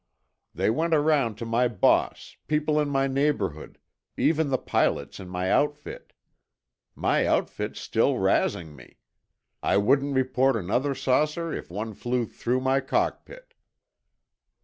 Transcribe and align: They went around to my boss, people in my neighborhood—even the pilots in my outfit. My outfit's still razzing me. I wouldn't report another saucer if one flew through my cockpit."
They 0.55 0.71
went 0.71 0.95
around 0.95 1.35
to 1.37 1.45
my 1.45 1.67
boss, 1.67 2.35
people 2.47 2.79
in 2.79 2.89
my 2.89 3.05
neighborhood—even 3.05 4.49
the 4.49 4.57
pilots 4.57 5.19
in 5.19 5.29
my 5.29 5.51
outfit. 5.51 6.11
My 6.95 7.27
outfit's 7.27 7.79
still 7.81 8.15
razzing 8.15 8.75
me. 8.75 8.97
I 9.61 9.77
wouldn't 9.77 10.15
report 10.15 10.55
another 10.55 10.95
saucer 10.95 11.53
if 11.53 11.69
one 11.69 11.93
flew 11.93 12.25
through 12.25 12.61
my 12.61 12.79
cockpit." 12.79 13.53